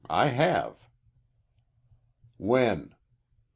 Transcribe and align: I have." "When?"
I 0.09 0.29
have." 0.29 0.87
"When?" 2.37 2.95